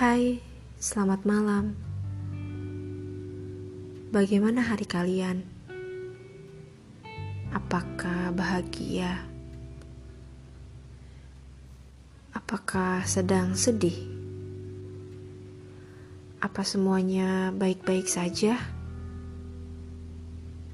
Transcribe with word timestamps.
Hai, 0.00 0.40
selamat 0.80 1.28
malam. 1.28 1.76
Bagaimana 4.08 4.64
hari 4.64 4.88
kalian? 4.88 5.44
Apakah 7.52 8.32
bahagia? 8.32 9.28
Apakah 12.32 13.04
sedang 13.04 13.52
sedih? 13.52 13.92
Apa 16.40 16.64
semuanya 16.64 17.52
baik-baik 17.52 18.08
saja? 18.08 18.56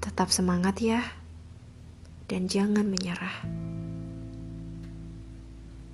Tetap 0.07 0.31
semangat 0.31 0.79
ya, 0.79 1.03
dan 2.31 2.47
jangan 2.47 2.87
menyerah. 2.87 3.43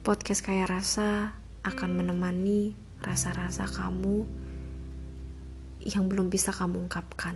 Podcast 0.05 0.45
Kaya 0.45 0.69
Rasa 0.69 1.33
akan 1.64 1.97
menemani 1.97 2.81
rasa-rasa 3.02 3.66
kamu 3.66 4.24
yang 5.83 6.06
belum 6.06 6.30
bisa 6.30 6.55
kamu 6.55 6.87
ungkapkan. 6.87 7.34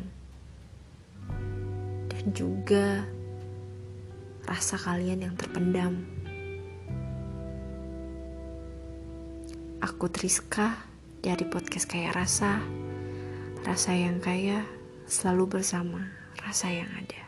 Dan 2.06 2.24
juga 2.30 3.02
rasa 4.46 4.78
kalian 4.78 5.26
yang 5.26 5.34
terpendam. 5.34 6.06
Aku 9.82 10.06
Triska 10.06 10.78
dari 11.20 11.42
podcast 11.46 11.90
Kaya 11.90 12.14
Rasa. 12.14 12.62
Rasa 13.66 13.90
yang 13.98 14.22
kaya 14.22 14.62
selalu 15.10 15.58
bersama 15.58 16.06
rasa 16.38 16.70
yang 16.70 16.90
ada. 16.94 17.22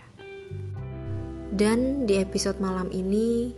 Dan 1.51 2.07
di 2.07 2.23
episode 2.23 2.63
malam 2.63 2.87
ini 2.95 3.51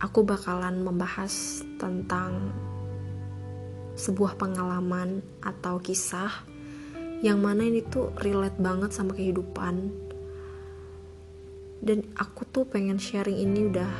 aku 0.00 0.24
bakalan 0.24 0.80
membahas 0.80 1.60
tentang 1.76 2.48
sebuah 4.02 4.34
pengalaman 4.34 5.22
atau 5.38 5.78
kisah 5.78 6.42
yang 7.22 7.38
mana 7.38 7.62
ini 7.62 7.86
tuh 7.86 8.10
relate 8.18 8.58
banget 8.58 8.90
sama 8.90 9.14
kehidupan. 9.14 9.94
Dan 11.78 12.02
aku 12.18 12.42
tuh 12.50 12.66
pengen 12.66 12.98
sharing 12.98 13.38
ini 13.38 13.70
udah 13.70 13.92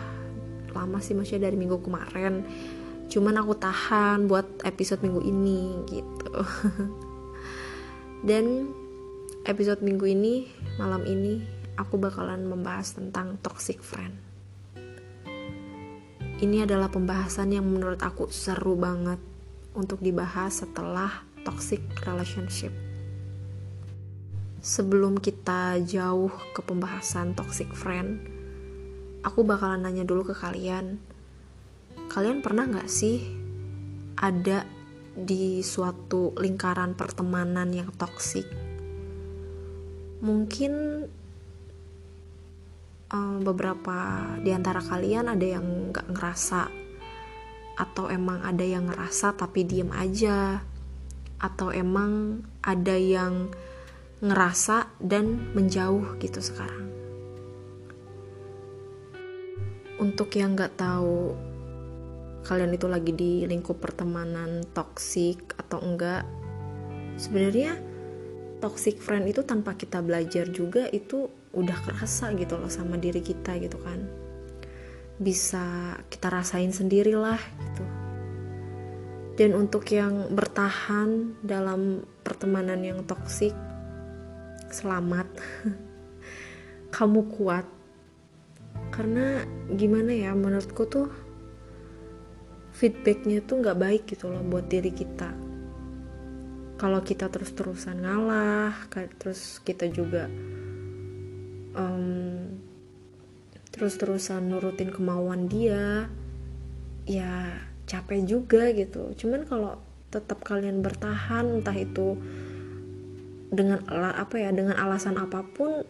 lama 0.75 0.99
sih 0.99 1.15
maksudnya 1.15 1.47
dari 1.47 1.55
minggu 1.55 1.79
kemarin. 1.87 2.43
Cuman 3.07 3.39
aku 3.39 3.55
tahan 3.55 4.27
buat 4.27 4.67
episode 4.67 5.07
minggu 5.07 5.23
ini 5.23 5.87
gitu. 5.87 6.35
Dan 8.29 8.75
episode 9.47 9.87
minggu 9.87 10.07
ini 10.11 10.51
malam 10.83 11.07
ini 11.07 11.43
aku 11.79 11.99
bakalan 12.03 12.43
membahas 12.43 12.99
tentang 12.99 13.39
toxic 13.39 13.79
friend. 13.79 14.19
Ini 16.43 16.67
adalah 16.67 16.91
pembahasan 16.91 17.55
yang 17.55 17.71
menurut 17.71 18.03
aku 18.03 18.27
seru 18.35 18.75
banget 18.75 19.32
untuk 19.73 20.01
dibahas 20.05 20.65
setelah 20.65 21.25
toxic 21.43 21.83
relationship. 22.05 22.73
Sebelum 24.63 25.19
kita 25.19 25.83
jauh 25.83 26.31
ke 26.55 26.63
pembahasan 26.63 27.35
toxic 27.35 27.67
friend, 27.75 28.23
aku 29.27 29.43
bakalan 29.43 29.83
nanya 29.83 30.07
dulu 30.07 30.31
ke 30.31 30.35
kalian. 30.39 31.03
Kalian 32.07 32.45
pernah 32.45 32.71
gak 32.71 32.87
sih 32.87 33.27
ada 34.21 34.63
di 35.13 35.61
suatu 35.67 36.31
lingkaran 36.39 36.95
pertemanan 36.95 37.75
yang 37.75 37.91
toksik? 37.99 38.47
Mungkin 40.23 40.73
um, 43.11 43.37
beberapa 43.43 44.31
di 44.39 44.55
antara 44.55 44.79
kalian 44.79 45.27
ada 45.35 45.47
yang 45.59 45.91
gak 45.91 46.07
ngerasa 46.07 46.82
atau 47.77 48.13
emang 48.13 48.45
ada 48.45 48.65
yang 48.65 48.89
ngerasa 48.89 49.37
tapi 49.37 49.65
diem 49.65 49.89
aja 49.93 50.61
atau 51.43 51.75
emang 51.75 52.45
ada 52.63 52.95
yang 52.95 53.51
ngerasa 54.23 54.87
dan 55.03 55.51
menjauh 55.57 56.15
gitu 56.23 56.39
sekarang. 56.39 56.87
Untuk 59.99 60.31
yang 60.39 60.55
nggak 60.55 60.79
tahu 60.79 61.35
kalian 62.43 62.75
itu 62.75 62.87
lagi 62.91 63.13
di 63.15 63.33
lingkup 63.47 63.79
pertemanan 63.79 64.67
toksik 64.75 65.55
atau 65.59 65.79
enggak 65.79 66.27
sebenarnya 67.15 67.79
toxic 68.59 68.99
friend 68.99 69.31
itu 69.31 69.47
tanpa 69.47 69.79
kita 69.79 70.03
belajar 70.03 70.51
juga 70.51 70.91
itu 70.91 71.31
udah 71.55 71.79
kerasa 71.87 72.35
gitu 72.35 72.59
loh 72.59 72.71
sama 72.71 72.99
diri 72.99 73.23
kita 73.23 73.59
gitu 73.63 73.79
kan 73.79 74.22
bisa 75.23 75.97
kita 76.11 76.29
rasain 76.29 76.75
sendirilah 76.75 77.39
gitu. 77.39 77.85
Dan 79.39 79.57
untuk 79.57 79.89
yang 79.89 80.29
bertahan 80.35 81.41
dalam 81.41 82.05
pertemanan 82.21 82.83
yang 82.85 83.01
toksik 83.09 83.57
selamat. 84.69 85.31
Kamu 86.97 87.21
kuat. 87.33 87.65
Karena 88.93 89.41
gimana 89.73 90.13
ya 90.13 90.37
menurutku 90.37 90.85
tuh 90.85 91.09
feedbacknya 92.77 93.41
tuh 93.45 93.65
nggak 93.65 93.79
baik 93.79 94.03
gitu 94.11 94.29
loh 94.29 94.45
buat 94.45 94.69
diri 94.69 94.93
kita. 94.93 95.33
Kalau 96.77 97.01
kita 97.01 97.31
terus-terusan 97.31 98.03
ngalah 98.03 98.91
terus 99.17 99.63
kita 99.63 99.87
juga 99.87 100.27
um, 101.79 102.59
terus-terusan 103.73 104.53
nurutin 104.53 104.93
kemauan 104.93 105.49
dia 105.49 106.07
ya 107.09 107.57
capek 107.89 108.23
juga 108.29 108.71
gitu. 108.73 109.17
Cuman 109.17 109.49
kalau 109.49 109.81
tetap 110.13 110.45
kalian 110.45 110.85
bertahan 110.85 111.61
entah 111.61 111.75
itu 111.75 112.21
dengan 113.53 113.85
apa 114.17 114.41
ya 114.41 114.49
dengan 114.53 114.77
alasan 114.77 115.21
apa 115.21 115.45
pun 115.45 115.85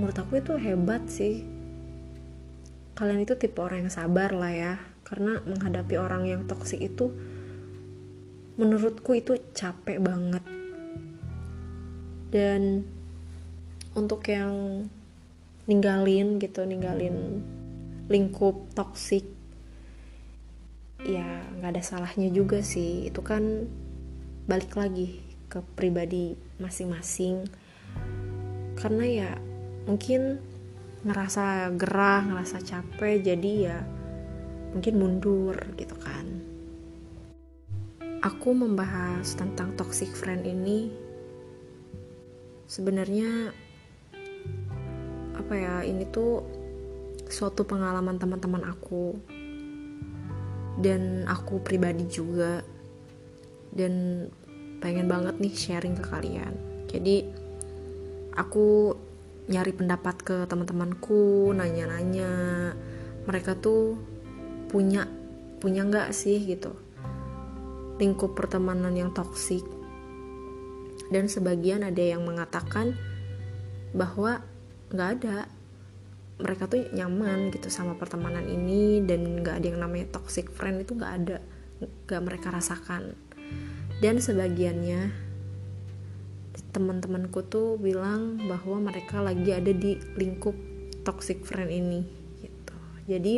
menurut 0.00 0.16
aku 0.16 0.40
itu 0.40 0.56
hebat 0.56 1.04
sih. 1.08 1.44
Kalian 2.96 3.24
itu 3.24 3.36
tipe 3.36 3.60
orang 3.60 3.88
yang 3.88 3.92
sabar 3.92 4.32
lah 4.32 4.52
ya 4.52 4.74
karena 5.04 5.40
menghadapi 5.44 5.94
orang 6.00 6.24
yang 6.28 6.42
toksik 6.48 6.80
itu 6.80 7.12
menurutku 8.56 9.16
itu 9.16 9.36
capek 9.52 10.00
banget. 10.00 10.44
Dan 12.32 12.88
untuk 13.92 14.24
yang 14.28 14.88
ninggalin 15.70 16.42
gitu 16.42 16.66
ninggalin 16.66 17.42
lingkup 18.10 18.68
toksik 18.74 19.24
ya 21.02 21.42
nggak 21.58 21.78
ada 21.78 21.82
salahnya 21.82 22.30
juga 22.30 22.62
sih. 22.62 23.06
Itu 23.06 23.22
kan 23.22 23.66
balik 24.46 24.74
lagi 24.78 25.22
ke 25.50 25.62
pribadi 25.74 26.34
masing-masing. 26.62 27.46
Karena 28.78 29.04
ya 29.06 29.30
mungkin 29.86 30.38
ngerasa 31.02 31.74
gerah 31.74 32.22
ngerasa 32.30 32.62
capek 32.62 33.26
jadi 33.26 33.52
ya 33.58 33.78
mungkin 34.72 34.94
mundur 34.96 35.54
gitu 35.76 35.94
kan. 35.98 36.26
Aku 38.22 38.54
membahas 38.54 39.34
tentang 39.34 39.74
toxic 39.74 40.14
friend 40.14 40.46
ini 40.46 40.94
sebenarnya 42.70 43.50
apa 45.36 45.54
ya 45.56 45.74
ini 45.84 46.04
tuh 46.08 46.44
suatu 47.28 47.64
pengalaman 47.64 48.20
teman-teman 48.20 48.64
aku. 48.68 49.16
Dan 50.80 51.28
aku 51.28 51.60
pribadi 51.60 52.08
juga. 52.08 52.64
Dan 53.72 54.26
pengen 54.82 55.08
banget 55.08 55.40
nih 55.40 55.54
sharing 55.54 55.96
ke 55.96 56.04
kalian. 56.04 56.54
Jadi 56.88 57.24
aku 58.36 58.96
nyari 59.48 59.72
pendapat 59.72 60.16
ke 60.20 60.36
teman-temanku 60.48 61.52
nanya-nanya. 61.56 62.32
Mereka 63.24 63.60
tuh 63.60 63.96
punya 64.68 65.08
punya 65.62 65.86
nggak 65.86 66.10
sih 66.12 66.40
gitu. 66.42 66.76
Lingkup 67.96 68.34
pertemanan 68.34 68.92
yang 68.98 69.14
toksik 69.14 69.62
dan 71.12 71.28
sebagian 71.28 71.84
ada 71.84 72.00
yang 72.00 72.24
mengatakan 72.24 72.96
bahwa 73.92 74.40
nggak 74.92 75.10
ada. 75.20 75.48
Mereka 76.42 76.68
tuh 76.68 76.90
nyaman 76.92 77.52
gitu 77.54 77.68
sama 77.68 77.96
pertemanan 77.96 78.44
ini 78.48 79.00
dan 79.04 79.40
nggak 79.40 79.62
ada 79.62 79.66
yang 79.66 79.80
namanya 79.80 80.10
toxic 80.12 80.52
friend 80.52 80.82
itu 80.84 80.92
nggak 80.96 81.12
ada 81.24 81.36
nggak 82.08 82.22
mereka 82.22 82.52
rasakan. 82.52 83.16
Dan 84.02 84.18
sebagiannya 84.18 85.32
teman-temanku 86.72 87.44
tuh 87.46 87.76
bilang 87.76 88.40
bahwa 88.48 88.92
mereka 88.92 89.20
lagi 89.20 89.52
ada 89.52 89.72
di 89.72 90.00
lingkup 90.16 90.56
toxic 91.04 91.44
friend 91.44 91.68
ini 91.68 92.00
gitu. 92.40 92.76
Jadi 93.06 93.34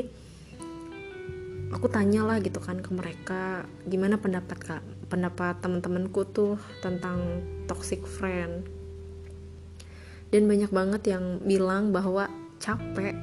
aku 1.75 1.91
tanya 1.91 2.23
lah 2.23 2.39
gitu 2.39 2.63
kan 2.63 2.79
ke 2.79 2.91
mereka 2.95 3.67
gimana 3.91 4.23
pendapat 4.23 4.81
pendapat 5.11 5.59
teman-temanku 5.59 6.23
tuh 6.31 6.55
tentang 6.79 7.43
toxic 7.67 8.07
friend 8.07 8.63
dan 10.35 10.51
banyak 10.51 10.75
banget 10.75 11.15
yang 11.15 11.39
bilang 11.47 11.95
bahwa 11.95 12.27
capek. 12.59 13.15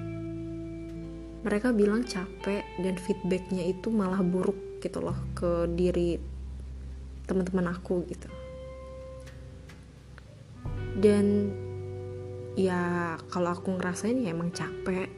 Mereka 1.43 1.75
bilang 1.75 2.07
capek 2.07 2.63
dan 2.79 2.95
feedbacknya 2.95 3.67
itu 3.67 3.91
malah 3.91 4.23
buruk 4.23 4.79
gitu 4.79 5.03
loh 5.03 5.19
ke 5.35 5.67
diri 5.75 6.15
teman-teman 7.27 7.67
aku 7.75 8.07
gitu. 8.07 8.31
Dan 11.03 11.51
ya 12.55 13.19
kalau 13.27 13.59
aku 13.59 13.75
ngerasain 13.75 14.23
ya 14.23 14.31
emang 14.31 14.55
capek. 14.55 15.11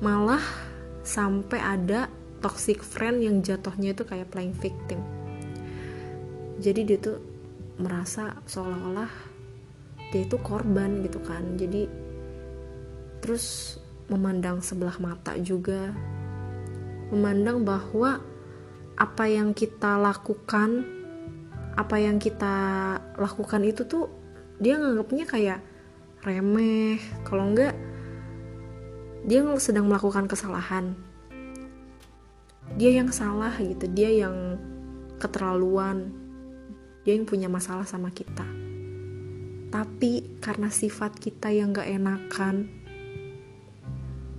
Malah 0.00 0.40
sampai 1.04 1.60
ada 1.60 2.08
toxic 2.40 2.80
friend 2.80 3.20
yang 3.20 3.44
jatuhnya 3.44 3.92
itu 3.92 4.08
kayak 4.08 4.32
playing 4.32 4.56
victim. 4.56 5.04
Jadi 6.64 6.80
dia 6.88 6.96
tuh 6.96 7.20
merasa 7.76 8.40
seolah-olah 8.48 9.27
dia 10.08 10.24
itu 10.24 10.36
korban 10.40 11.04
gitu 11.04 11.20
kan. 11.20 11.56
Jadi 11.60 11.84
terus 13.20 13.76
memandang 14.08 14.64
sebelah 14.64 14.96
mata 14.96 15.36
juga. 15.36 15.92
Memandang 17.12 17.64
bahwa 17.64 18.20
apa 18.98 19.24
yang 19.30 19.52
kita 19.52 20.00
lakukan 20.00 20.84
apa 21.78 21.94
yang 22.02 22.18
kita 22.18 22.56
lakukan 23.14 23.62
itu 23.62 23.86
tuh 23.86 24.10
dia 24.58 24.80
nganggapnya 24.80 25.24
kayak 25.28 25.60
remeh. 26.24 26.98
Kalau 27.28 27.44
enggak 27.52 27.76
dia 29.28 29.44
sedang 29.60 29.92
melakukan 29.92 30.24
kesalahan. 30.24 30.96
Dia 32.80 32.96
yang 32.96 33.12
salah 33.12 33.52
gitu. 33.60 33.84
Dia 33.92 34.08
yang 34.08 34.56
keterlaluan. 35.20 36.12
Dia 37.04 37.16
yang 37.16 37.28
punya 37.28 37.48
masalah 37.48 37.84
sama 37.88 38.12
kita 38.12 38.47
tapi 39.68 40.40
karena 40.40 40.72
sifat 40.72 41.20
kita 41.20 41.52
yang 41.52 41.76
gak 41.76 41.88
enakan 41.88 42.72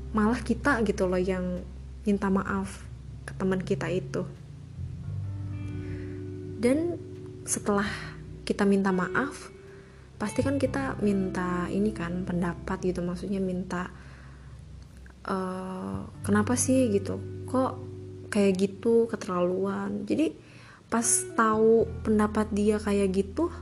malah 0.09 0.41
kita 0.41 0.81
gitu 0.89 1.05
loh 1.05 1.21
yang 1.21 1.61
minta 2.01 2.33
maaf 2.33 2.81
ke 3.29 3.33
teman 3.37 3.61
kita 3.61 3.85
itu. 3.93 4.25
Dan 6.59 6.97
setelah 7.45 7.85
kita 8.41 8.65
minta 8.65 8.89
maaf 8.89 9.53
pasti 10.19 10.43
kan 10.43 10.57
kita 10.57 10.99
minta 11.05 11.69
ini 11.69 11.93
kan 11.93 12.25
pendapat 12.25 12.81
gitu. 12.89 13.05
Maksudnya 13.05 13.37
minta 13.37 13.93
uh, 15.29 16.09
kenapa 16.25 16.57
sih 16.57 16.89
gitu? 16.89 17.21
Kok 17.45 17.71
kayak 18.33 18.57
gitu 18.57 19.05
keterlaluan? 19.05 20.09
Jadi 20.09 20.33
pas 20.89 21.05
tahu 21.37 21.85
pendapat 22.01 22.49
dia 22.49 22.81
kayak 22.81 23.13
gitu 23.13 23.53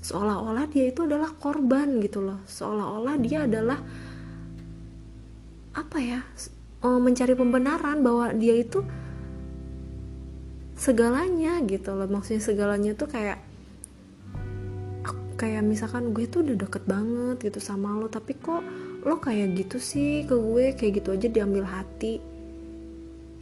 seolah-olah 0.00 0.64
dia 0.72 0.88
itu 0.88 1.04
adalah 1.04 1.30
korban 1.36 2.00
gitu 2.00 2.24
loh. 2.24 2.40
Seolah-olah 2.48 3.16
dia 3.20 3.44
adalah 3.44 3.78
apa 5.70 5.98
ya 6.02 6.20
uh, 6.82 7.00
mencari 7.00 7.36
pembenaran 7.36 8.00
bahwa 8.00 8.32
dia 8.34 8.56
itu 8.56 8.80
segalanya 10.74 11.60
gitu 11.68 11.92
loh. 11.92 12.08
Maksudnya 12.08 12.42
segalanya 12.42 12.92
tuh 12.96 13.08
kayak 13.12 13.38
kayak 15.36 15.64
misalkan 15.64 16.12
gue 16.12 16.28
tuh 16.28 16.44
udah 16.44 16.56
deket 16.68 16.84
banget 16.84 17.36
gitu 17.48 17.64
sama 17.64 17.96
lo 17.96 18.12
tapi 18.12 18.36
kok 18.36 18.60
lo 19.00 19.16
kayak 19.20 19.56
gitu 19.56 19.76
sih 19.80 20.24
ke 20.24 20.36
gue? 20.36 20.72
Kayak 20.76 20.92
gitu 21.04 21.08
aja 21.12 21.28
diambil 21.28 21.64
hati. 21.68 22.20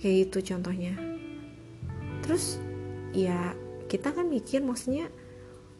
Kayak 0.02 0.14
gitu 0.26 0.54
contohnya. 0.54 0.94
Terus 2.26 2.58
ya 3.14 3.54
kita 3.86 4.10
kan 4.10 4.26
mikir 4.26 4.60
maksudnya 4.62 5.06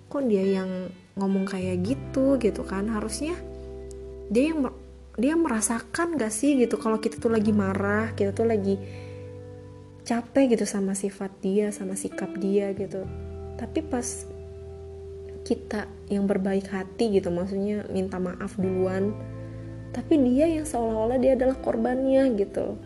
kok 0.08 0.24
dia 0.24 0.60
yang 0.60 0.88
ngomong 1.14 1.44
kayak 1.44 1.84
gitu 1.84 2.40
gitu 2.40 2.64
kan? 2.64 2.88
Harusnya 2.88 3.36
dia 4.32 4.52
yang 4.52 4.68
dia 5.18 5.34
merasakan 5.34 6.14
gak 6.14 6.30
sih 6.30 6.54
gitu 6.56 6.78
kalau 6.78 7.02
kita 7.02 7.18
tuh 7.18 7.32
lagi 7.32 7.50
marah 7.50 8.14
kita 8.14 8.30
tuh 8.30 8.46
lagi 8.46 8.78
capek 10.06 10.54
gitu 10.54 10.64
sama 10.64 10.94
sifat 10.94 11.34
dia 11.44 11.68
sama 11.74 11.98
sikap 11.98 12.32
dia 12.38 12.72
gitu. 12.72 13.04
Tapi 13.58 13.82
pas 13.84 14.06
kita 15.42 15.88
yang 16.12 16.28
berbaik 16.28 16.68
hati 16.68 17.18
gitu 17.18 17.32
maksudnya 17.32 17.88
minta 17.88 18.20
maaf 18.20 18.60
duluan 18.60 19.16
tapi 19.96 20.20
dia 20.20 20.44
yang 20.44 20.68
seolah-olah 20.68 21.18
dia 21.18 21.34
adalah 21.34 21.56
korbannya 21.58 22.36
gitu. 22.36 22.76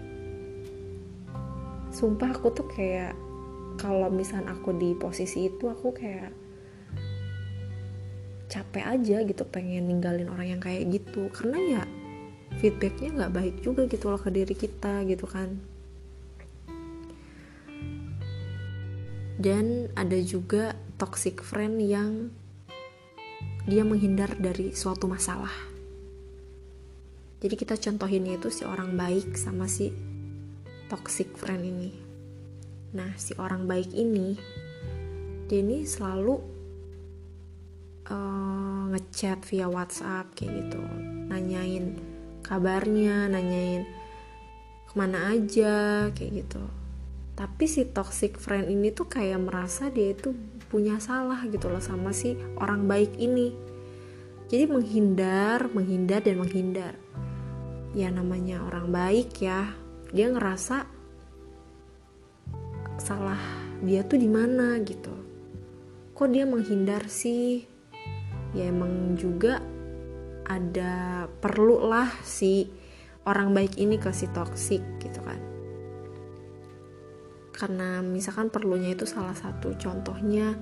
Sumpah 1.93 2.33
aku 2.33 2.49
tuh 2.55 2.67
kayak 2.73 3.13
kalau 3.77 4.09
misalnya 4.09 4.57
aku 4.57 4.73
di 4.73 4.97
posisi 4.97 5.53
itu 5.53 5.69
aku 5.69 5.93
kayak 5.93 6.42
capek 8.53 8.85
aja 8.85 9.25
gitu 9.25 9.49
pengen 9.49 9.89
ninggalin 9.89 10.29
orang 10.29 10.53
yang 10.53 10.61
kayak 10.61 10.85
gitu 10.93 11.33
karena 11.33 11.81
ya 11.81 11.83
feedbacknya 12.61 13.09
nggak 13.17 13.33
baik 13.33 13.57
juga 13.65 13.89
gitu 13.89 14.13
loh 14.13 14.21
ke 14.21 14.29
diri 14.29 14.53
kita 14.53 15.09
gitu 15.09 15.25
kan 15.25 15.57
dan 19.41 19.89
ada 19.97 20.21
juga 20.21 20.77
toxic 21.01 21.41
friend 21.41 21.81
yang 21.81 22.31
dia 23.67 23.87
menghindar 23.87 24.39
dari 24.39 24.75
suatu 24.75 25.07
masalah. 25.07 25.51
Jadi 27.43 27.55
kita 27.59 27.75
contohinnya 27.75 28.39
itu 28.39 28.55
si 28.55 28.63
orang 28.63 28.95
baik 28.95 29.35
sama 29.35 29.67
si 29.67 29.91
toxic 30.87 31.35
friend 31.35 31.63
ini. 31.67 31.91
Nah, 32.95 33.19
si 33.19 33.35
orang 33.35 33.67
baik 33.67 33.91
ini 33.95 34.39
dia 35.51 35.59
ini 35.59 35.83
selalu 35.83 36.39
uh, 38.09 38.91
ngechat 38.91 39.45
via 39.47 39.69
WhatsApp 39.71 40.33
kayak 40.35 40.67
gitu, 40.67 40.83
nanyain 41.29 41.99
kabarnya, 42.43 43.31
nanyain 43.31 43.87
ke 44.89 44.93
mana 44.99 45.33
aja 45.33 46.09
kayak 46.13 46.45
gitu. 46.45 46.63
Tapi 47.33 47.65
si 47.65 47.89
toxic 47.89 48.37
friend 48.37 48.69
ini 48.69 48.93
tuh 48.93 49.09
kayak 49.09 49.41
merasa 49.41 49.89
dia 49.89 50.13
itu 50.13 50.37
punya 50.69 51.01
salah 51.01 51.41
gitu 51.49 51.73
loh 51.73 51.81
sama 51.81 52.13
si 52.13 52.37
orang 52.61 52.85
baik 52.85 53.17
ini. 53.17 53.57
Jadi 54.53 54.69
menghindar 54.69 55.73
menghindar 55.73 56.21
dan 56.21 56.37
menghindar. 56.37 56.95
Ya 57.97 58.13
namanya 58.13 58.61
orang 58.69 58.93
baik 58.93 59.33
ya. 59.41 59.73
Dia 60.13 60.29
ngerasa 60.29 60.85
salah 63.01 63.41
dia 63.81 64.05
tuh 64.05 64.21
di 64.21 64.29
mana 64.29 64.77
gitu. 64.85 65.13
Kok 66.13 66.29
dia 66.29 66.45
menghindar 66.45 67.09
sih 67.09 67.72
ya 68.53 68.69
emang 68.69 69.17
juga 69.17 69.61
ada 70.45 71.25
perlu 71.29 71.89
lah 71.89 72.09
si 72.25 72.69
orang 73.25 73.55
baik 73.55 73.79
ini 73.79 73.97
ke 73.97 74.11
si 74.13 74.29
toxic 74.31 74.83
gitu 75.01 75.21
kan. 75.23 75.41
Karena 77.53 78.03
misalkan 78.03 78.51
perlunya 78.51 78.93
itu 78.93 79.07
salah 79.07 79.37
satu 79.37 79.77
contohnya 79.79 80.57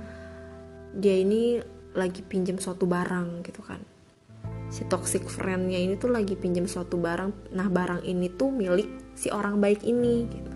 dia 0.91 1.17
ini 1.17 1.63
lagi 1.95 2.21
pinjam 2.23 2.61
suatu 2.61 2.85
barang 2.87 3.43
gitu 3.47 3.63
kan. 3.65 3.81
Si 4.71 4.87
toxic 4.87 5.27
friendnya 5.27 5.83
ini 5.83 5.99
tuh 5.99 6.15
lagi 6.15 6.39
pinjam 6.39 6.71
suatu 6.71 6.95
barang 6.95 7.51
nah 7.57 7.67
barang 7.67 8.07
ini 8.07 8.31
tuh 8.31 8.55
milik 8.55 8.87
si 9.19 9.33
orang 9.33 9.59
baik 9.59 9.83
ini 9.83 10.15
gitu. 10.31 10.53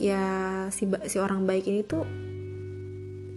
Ya 0.00 0.24
si 0.72 0.88
si 1.08 1.16
orang 1.20 1.44
baik 1.44 1.68
ini 1.68 1.84
tuh 1.84 2.29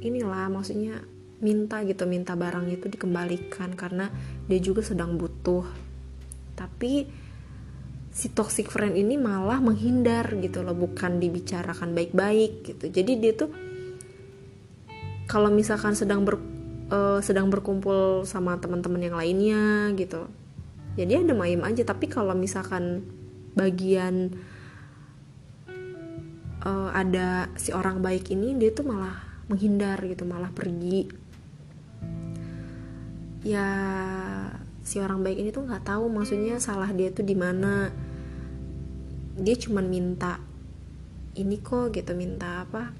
inilah 0.04 0.52
maksudnya 0.52 1.00
minta 1.44 1.84
gitu 1.84 2.08
minta 2.08 2.40
barang 2.40 2.72
itu 2.72 2.88
dikembalikan 2.88 3.76
karena 3.76 4.08
dia 4.48 4.60
juga 4.64 4.80
sedang 4.80 5.20
butuh. 5.20 5.68
Tapi 6.56 7.08
si 8.14 8.30
toxic 8.30 8.70
friend 8.70 8.94
ini 8.94 9.18
malah 9.18 9.58
menghindar 9.58 10.38
gitu 10.38 10.62
loh 10.62 10.78
bukan 10.78 11.18
dibicarakan 11.18 11.98
baik-baik 11.98 12.64
gitu. 12.64 12.86
Jadi 12.88 13.12
dia 13.20 13.34
tuh 13.34 13.50
kalau 15.28 15.50
misalkan 15.50 15.98
sedang 15.98 16.22
ber 16.22 16.38
uh, 16.94 17.20
sedang 17.20 17.50
berkumpul 17.50 18.24
sama 18.24 18.56
teman-teman 18.62 19.02
yang 19.02 19.18
lainnya 19.18 19.90
gitu 19.98 20.30
ya 20.94 21.04
dia 21.10 21.26
ada 21.26 21.34
main 21.34 21.60
aja. 21.66 21.82
Tapi 21.84 22.06
kalau 22.06 22.38
misalkan 22.38 23.02
bagian 23.58 24.38
uh, 26.64 26.90
ada 26.94 27.50
si 27.58 27.74
orang 27.74 28.00
baik 28.00 28.30
ini 28.30 28.56
dia 28.56 28.70
tuh 28.70 28.86
malah 28.88 29.33
menghindar 29.54 30.02
gitu 30.10 30.26
malah 30.26 30.50
pergi. 30.50 31.06
Ya 33.46 33.70
si 34.82 34.98
orang 34.98 35.22
baik 35.22 35.38
ini 35.38 35.50
tuh 35.54 35.70
nggak 35.70 35.86
tahu 35.86 36.10
maksudnya 36.10 36.58
salah 36.58 36.90
dia 36.90 37.14
tuh 37.14 37.22
di 37.22 37.38
mana. 37.38 37.94
Dia 39.38 39.56
cuma 39.62 39.86
minta 39.86 40.42
ini 41.38 41.62
kok 41.62 41.94
gitu 41.94 42.14
minta 42.14 42.62
apa 42.66 42.94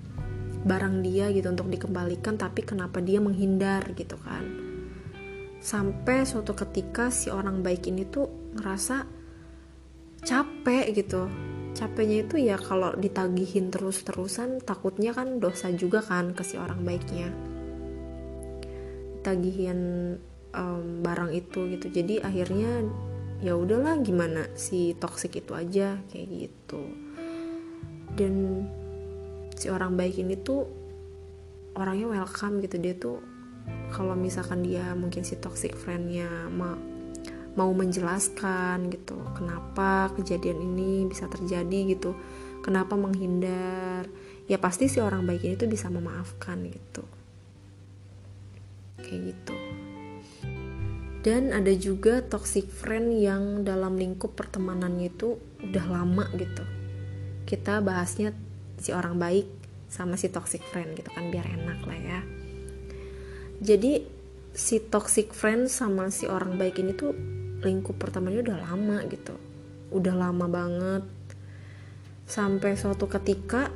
barang 0.64 1.04
dia 1.06 1.30
gitu 1.30 1.54
untuk 1.54 1.70
dikembalikan 1.70 2.40
tapi 2.40 2.64
kenapa 2.64 3.02
dia 3.02 3.18
menghindar 3.18 3.92
gitu 3.98 4.16
kan. 4.22 4.46
Sampai 5.64 6.28
suatu 6.28 6.54
ketika 6.54 7.10
si 7.10 7.34
orang 7.34 7.66
baik 7.66 7.88
ini 7.90 8.06
tuh 8.06 8.28
ngerasa 8.56 9.08
capek 10.24 10.86
gitu 10.96 11.28
capeknya 11.74 12.24
itu 12.24 12.36
ya 12.38 12.58
kalau 12.62 12.94
ditagihin 12.94 13.74
terus-terusan 13.74 14.62
takutnya 14.62 15.12
kan 15.12 15.42
dosa 15.42 15.74
juga 15.74 16.06
kan 16.06 16.32
ke 16.38 16.46
si 16.46 16.56
orang 16.56 16.86
baiknya. 16.86 17.34
Tagihin 19.26 19.80
um, 20.54 21.02
barang 21.02 21.34
itu 21.34 21.74
gitu. 21.74 21.90
Jadi 21.90 22.22
akhirnya 22.22 22.86
ya 23.42 23.58
udahlah 23.58 24.00
gimana 24.00 24.48
si 24.54 24.94
toxic 24.96 25.42
itu 25.42 25.52
aja 25.58 25.98
kayak 26.14 26.28
gitu. 26.30 26.84
Dan 28.14 28.66
si 29.58 29.68
orang 29.74 29.98
baik 29.98 30.22
ini 30.22 30.38
tuh 30.38 30.70
orangnya 31.74 32.08
welcome 32.22 32.62
gitu. 32.62 32.78
Dia 32.78 32.94
tuh 32.94 33.18
kalau 33.90 34.14
misalkan 34.14 34.62
dia 34.62 34.94
mungkin 34.94 35.26
si 35.26 35.36
toxic 35.42 35.74
friendnya 35.74 36.30
mau 37.54 37.70
menjelaskan 37.70 38.90
gitu 38.90 39.18
kenapa 39.38 40.10
kejadian 40.18 40.58
ini 40.74 41.06
bisa 41.06 41.30
terjadi 41.30 41.94
gitu 41.94 42.18
kenapa 42.64 42.96
menghindar. 42.96 44.08
Ya 44.48 44.58
pasti 44.60 44.88
si 44.88 45.04
orang 45.04 45.28
baik 45.28 45.44
ini 45.44 45.56
tuh 45.60 45.68
bisa 45.68 45.92
memaafkan 45.92 46.64
gitu. 46.68 47.04
Kayak 49.04 49.36
gitu. 49.36 49.56
Dan 51.24 51.56
ada 51.56 51.72
juga 51.72 52.20
toxic 52.20 52.68
friend 52.68 53.16
yang 53.16 53.64
dalam 53.64 53.96
lingkup 53.96 54.36
pertemanannya 54.36 55.08
itu 55.08 55.40
udah 55.64 55.86
lama 55.88 56.28
gitu. 56.36 56.64
Kita 57.48 57.80
bahasnya 57.80 58.36
si 58.80 58.92
orang 58.92 59.16
baik 59.16 59.48
sama 59.88 60.20
si 60.20 60.28
toxic 60.28 60.60
friend 60.68 61.00
gitu 61.00 61.08
kan 61.16 61.32
biar 61.32 61.48
enak 61.48 61.80
lah 61.88 62.00
ya. 62.00 62.20
Jadi 63.64 64.04
si 64.52 64.84
toxic 64.84 65.32
friend 65.32 65.72
sama 65.72 66.12
si 66.12 66.28
orang 66.28 66.60
baik 66.60 66.84
ini 66.84 66.92
tuh 66.92 67.16
lingkup 67.64 67.96
pertamanya 67.98 68.44
udah 68.44 68.58
lama 68.60 68.98
gitu. 69.08 69.36
Udah 69.96 70.14
lama 70.14 70.46
banget. 70.52 71.04
Sampai 72.28 72.76
suatu 72.76 73.08
ketika 73.08 73.72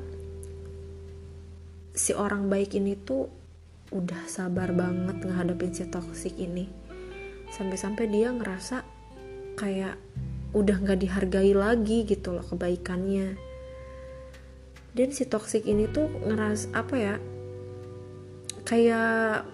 si 1.97 2.13
orang 2.13 2.51
baik 2.51 2.77
ini 2.77 2.93
tuh 2.93 3.25
udah 3.89 4.27
sabar 4.27 4.75
banget 4.75 5.23
ngehadapin 5.23 5.71
si 5.71 5.87
toxic 5.87 6.35
ini. 6.35 6.67
Sampai-sampai 7.49 8.05
dia 8.11 8.29
ngerasa 8.35 8.83
kayak 9.55 9.95
udah 10.51 10.77
nggak 10.83 10.99
dihargai 11.01 11.55
lagi 11.55 12.03
gitu 12.03 12.35
loh 12.35 12.43
kebaikannya. 12.43 13.39
Dan 14.91 15.09
si 15.15 15.23
toxic 15.25 15.63
ini 15.63 15.87
tuh 15.87 16.09
ngeras 16.27 16.67
apa 16.75 16.95
ya 16.97 17.15
kayak 18.67 19.47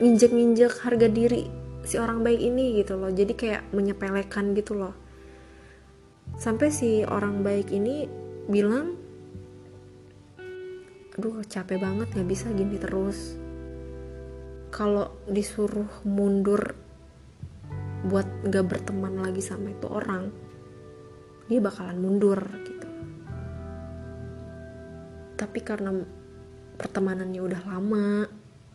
nginjek-nginjek 0.00 0.72
harga 0.80 1.08
diri 1.12 1.61
si 1.82 1.98
orang 1.98 2.22
baik 2.22 2.38
ini 2.38 2.78
gitu 2.78 2.98
loh. 2.98 3.10
Jadi 3.10 3.32
kayak 3.34 3.70
menyepelekan 3.74 4.54
gitu 4.54 4.78
loh. 4.78 4.94
Sampai 6.38 6.70
si 6.70 7.02
orang 7.02 7.42
baik 7.42 7.68
ini 7.74 8.06
bilang 8.46 8.98
aduh 11.12 11.44
capek 11.44 11.76
banget 11.76 12.08
nggak 12.14 12.28
bisa 12.30 12.48
gini 12.54 12.76
terus. 12.80 13.36
Kalau 14.72 15.20
disuruh 15.28 16.02
mundur 16.08 16.72
buat 18.08 18.26
nggak 18.48 18.66
berteman 18.66 19.20
lagi 19.20 19.44
sama 19.44 19.70
itu 19.70 19.86
orang 19.86 20.32
dia 21.46 21.60
bakalan 21.60 22.00
mundur 22.00 22.40
gitu. 22.64 22.88
Tapi 25.36 25.58
karena 25.60 25.92
pertemanannya 26.80 27.40
udah 27.44 27.62
lama 27.68 28.26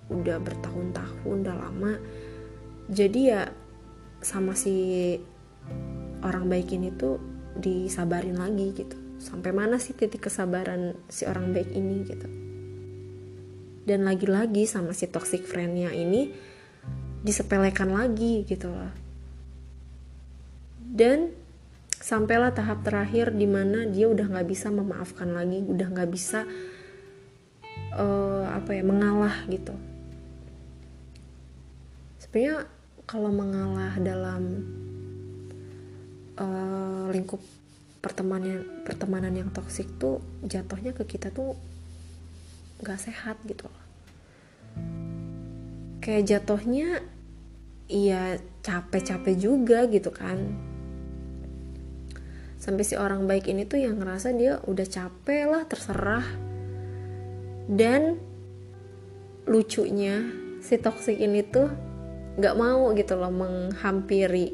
udah 0.08 0.38
bertahun-tahun 0.40 1.38
udah 1.44 1.56
lama 1.58 1.92
jadi 2.88 3.20
ya 3.20 3.42
sama 4.24 4.56
si 4.56 5.16
orang 6.24 6.48
baik 6.48 6.72
ini 6.74 6.90
tuh 6.96 7.20
disabarin 7.58 8.40
lagi 8.40 8.72
gitu. 8.74 8.98
Sampai 9.18 9.52
mana 9.52 9.82
sih 9.82 9.98
titik 9.98 10.30
kesabaran 10.30 10.96
si 11.12 11.28
orang 11.28 11.52
baik 11.52 11.70
ini 11.74 11.96
gitu. 12.08 12.28
Dan 13.88 14.04
lagi-lagi 14.04 14.68
sama 14.68 14.92
si 14.92 15.08
toxic 15.08 15.48
friendnya 15.48 15.92
ini 15.92 16.32
disepelekan 17.24 17.92
lagi 17.92 18.44
gitu 18.48 18.72
loh. 18.72 18.94
Dan 20.80 21.36
sampailah 21.98 22.54
tahap 22.54 22.86
terakhir 22.86 23.34
di 23.34 23.50
mana 23.50 23.90
dia 23.90 24.08
udah 24.08 24.30
nggak 24.30 24.48
bisa 24.48 24.70
memaafkan 24.70 25.34
lagi 25.34 25.66
udah 25.66 25.88
nggak 25.90 26.10
bisa 26.14 26.46
uh, 27.98 28.46
apa 28.54 28.72
ya 28.78 28.84
mengalah 28.86 29.44
gitu. 29.50 29.74
Sebenarnya 32.22 32.77
kalau 33.08 33.32
mengalah 33.32 33.96
dalam 34.04 34.68
uh, 36.36 37.08
lingkup 37.08 37.40
pertemanan 38.04 38.84
pertemanan 38.84 39.32
yang 39.32 39.50
toksik 39.50 39.88
tuh 39.96 40.20
jatuhnya 40.44 40.92
ke 40.92 41.08
kita 41.08 41.32
tuh 41.32 41.56
gak 42.84 43.00
sehat 43.00 43.40
gitu 43.48 43.66
loh. 43.66 43.86
Kayak 46.04 46.24
jatuhnya 46.28 47.02
iya 47.88 48.44
capek-capek 48.62 49.36
juga 49.40 49.88
gitu 49.88 50.12
kan. 50.12 50.38
Sampai 52.60 52.84
si 52.84 53.00
orang 53.00 53.24
baik 53.24 53.48
ini 53.48 53.64
tuh 53.64 53.80
yang 53.80 54.04
ngerasa 54.04 54.36
dia 54.36 54.60
udah 54.68 54.84
capek 54.84 55.48
lah 55.48 55.64
terserah. 55.64 56.28
Dan 57.68 58.20
lucunya 59.48 60.28
si 60.60 60.76
toxic 60.76 61.16
ini 61.16 61.44
tuh 61.44 61.72
nggak 62.38 62.56
mau 62.56 62.94
gitu 62.94 63.18
loh 63.18 63.34
menghampiri 63.34 64.54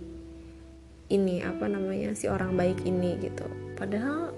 ini 1.11 1.43
apa 1.43 1.67
namanya 1.67 2.15
si 2.15 2.31
orang 2.31 2.55
baik 2.55 2.81
ini 2.87 3.19
gitu. 3.19 3.45
Padahal 3.75 4.31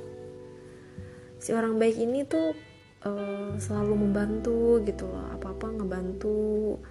si 1.37 1.53
orang 1.53 1.77
baik 1.77 1.95
ini 2.01 2.25
tuh 2.25 2.57
uh, 3.05 3.53
selalu 3.55 3.93
membantu 3.95 4.81
gitu 4.81 5.05
loh 5.05 5.29
apa 5.29 5.53
apa 5.53 5.65
ngebantu. 5.71 6.81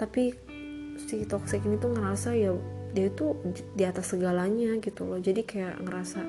Tapi 0.00 0.32
si 0.96 1.28
toxic 1.28 1.60
ini 1.68 1.76
tuh 1.76 1.92
ngerasa 1.92 2.32
ya 2.34 2.56
dia 2.90 3.06
itu 3.06 3.36
di 3.76 3.84
atas 3.84 4.16
segalanya 4.16 4.80
gitu 4.80 5.04
loh. 5.04 5.20
Jadi 5.20 5.44
kayak 5.44 5.76
ngerasa 5.84 6.20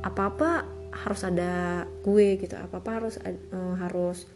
apa 0.00 0.22
apa 0.32 0.50
harus 0.90 1.22
ada 1.22 1.84
gue 2.02 2.40
gitu 2.40 2.56
apa 2.58 2.82
apa 2.82 2.90
harus 2.98 3.14
uh, 3.22 3.76
harus 3.78 4.26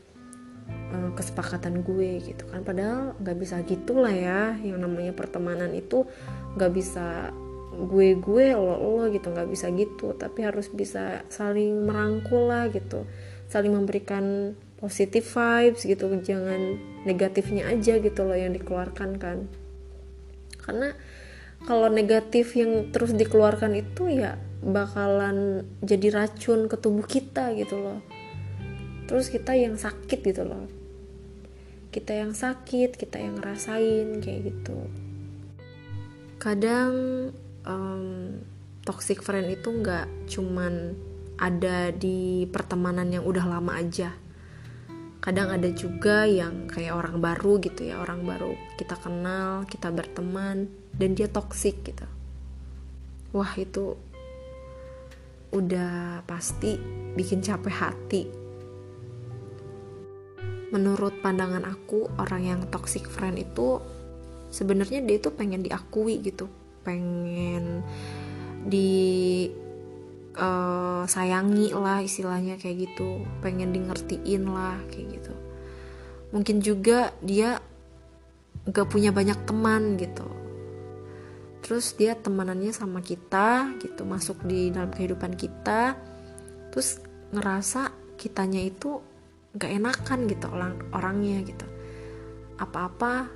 uh, 0.68 1.10
kesepakatan 1.16 1.84
gue 1.84 2.20
gitu 2.22 2.44
kan. 2.48 2.62
Padahal 2.62 3.16
nggak 3.20 3.36
bisa 3.38 3.60
gitulah 3.64 4.12
ya 4.12 4.56
yang 4.60 4.80
namanya 4.80 5.12
pertemanan 5.12 5.72
itu 5.72 6.08
nggak 6.56 6.72
bisa 6.72 7.32
gue 7.74 8.14
gue 8.14 8.46
lo 8.54 8.78
lo 8.78 9.04
gitu 9.10 9.30
nggak 9.32 9.48
bisa 9.50 9.70
gitu. 9.74 10.14
Tapi 10.14 10.46
harus 10.46 10.70
bisa 10.70 11.24
saling 11.28 11.86
merangkul 11.86 12.48
lah 12.50 12.70
gitu 12.70 13.06
saling 13.44 13.76
memberikan 13.76 14.56
positive 14.80 15.22
vibes 15.22 15.84
gitu 15.86 16.10
jangan 16.24 16.80
negatifnya 17.06 17.70
aja 17.70 18.00
gitu 18.00 18.20
loh 18.24 18.36
yang 18.36 18.52
dikeluarkan 18.56 19.20
kan. 19.20 19.46
Karena 20.58 20.96
kalau 21.64 21.88
negatif 21.88 22.56
yang 22.56 22.92
terus 22.92 23.16
dikeluarkan 23.16 23.72
itu 23.76 24.12
ya 24.12 24.36
bakalan 24.64 25.68
jadi 25.84 26.12
racun 26.12 26.68
ke 26.68 26.76
tubuh 26.80 27.04
kita 27.04 27.52
gitu 27.56 27.80
loh 27.80 28.00
terus 29.04 29.28
kita 29.28 29.52
yang 29.52 29.76
sakit 29.76 30.20
gitu 30.24 30.42
loh. 30.44 30.66
Kita 31.94 32.10
yang 32.10 32.34
sakit 32.34 32.98
kita 32.98 33.22
yang 33.22 33.38
ngerasain 33.38 34.18
kayak 34.18 34.50
gitu. 34.50 34.78
Kadang 36.42 36.92
um, 37.64 38.40
toxic 38.82 39.22
friend 39.22 39.48
itu 39.48 39.70
nggak 39.70 40.28
cuman 40.28 40.98
ada 41.38 41.90
di 41.94 42.46
pertemanan 42.50 43.10
yang 43.10 43.24
udah 43.24 43.44
lama 43.46 43.78
aja. 43.78 44.10
Kadang 45.22 45.56
ada 45.56 45.70
juga 45.72 46.28
yang 46.28 46.68
kayak 46.68 46.92
orang 46.92 47.16
baru 47.16 47.56
gitu 47.64 47.88
ya 47.88 47.96
orang 47.96 48.28
baru 48.28 48.52
kita 48.76 49.00
kenal 49.00 49.64
kita 49.64 49.88
berteman 49.88 50.68
dan 50.98 51.16
dia 51.16 51.30
toxic 51.30 51.80
gitu. 51.80 52.04
Wah 53.32 53.54
itu 53.56 53.96
udah 55.54 56.26
pasti 56.26 56.74
bikin 57.14 57.38
capek 57.38 57.74
hati 57.74 58.43
menurut 60.74 61.22
pandangan 61.22 61.62
aku 61.62 62.10
orang 62.18 62.42
yang 62.42 62.60
toxic 62.66 63.06
friend 63.06 63.38
itu 63.38 63.78
sebenarnya 64.50 65.06
dia 65.06 65.22
itu 65.22 65.30
pengen 65.30 65.62
diakui 65.62 66.18
gitu. 66.18 66.50
Pengen 66.82 67.86
di 68.66 69.46
uh, 70.34 71.06
sayangi 71.06 71.70
lah 71.70 72.02
istilahnya 72.02 72.58
kayak 72.58 72.90
gitu. 72.90 73.22
Pengen 73.38 73.70
di 73.70 73.86
ngertiin 73.86 74.44
lah 74.50 74.82
kayak 74.90 75.22
gitu. 75.22 75.34
Mungkin 76.34 76.58
juga 76.58 77.14
dia 77.22 77.62
gak 78.66 78.90
punya 78.90 79.14
banyak 79.14 79.46
teman 79.46 79.94
gitu. 79.94 80.26
Terus 81.62 81.94
dia 81.94 82.18
temanannya 82.18 82.74
sama 82.74 82.98
kita 83.00 83.78
gitu 83.78 84.02
masuk 84.02 84.42
di 84.42 84.74
dalam 84.74 84.90
kehidupan 84.90 85.38
kita. 85.38 85.94
Terus 86.74 86.98
ngerasa 87.30 87.94
kitanya 88.18 88.58
itu 88.60 89.13
gak 89.54 89.70
enakan 89.70 90.26
gitu 90.26 90.46
orang 90.50 90.74
orangnya 90.90 91.38
gitu. 91.46 91.66
Apa-apa 92.58 93.30